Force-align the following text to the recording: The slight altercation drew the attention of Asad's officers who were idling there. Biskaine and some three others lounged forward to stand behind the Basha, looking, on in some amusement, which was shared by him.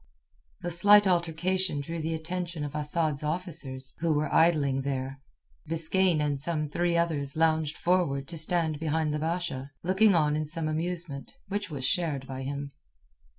The 0.61 0.71
slight 0.71 1.05
altercation 1.05 1.79
drew 1.79 2.01
the 2.01 2.15
attention 2.15 2.63
of 2.63 2.75
Asad's 2.75 3.21
officers 3.21 3.93
who 3.99 4.13
were 4.13 4.33
idling 4.33 4.81
there. 4.81 5.21
Biskaine 5.69 6.19
and 6.21 6.41
some 6.41 6.67
three 6.67 6.97
others 6.97 7.37
lounged 7.37 7.77
forward 7.77 8.27
to 8.29 8.37
stand 8.39 8.79
behind 8.79 9.13
the 9.13 9.19
Basha, 9.19 9.69
looking, 9.83 10.15
on 10.15 10.35
in 10.35 10.47
some 10.47 10.67
amusement, 10.67 11.37
which 11.49 11.69
was 11.69 11.85
shared 11.85 12.25
by 12.25 12.41
him. 12.41 12.71